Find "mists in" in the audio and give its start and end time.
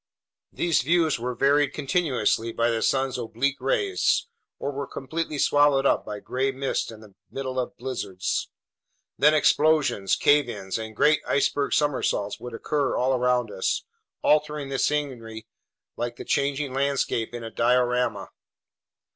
6.51-7.01